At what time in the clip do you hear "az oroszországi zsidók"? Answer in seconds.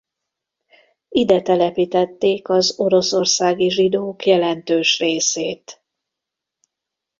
2.49-4.25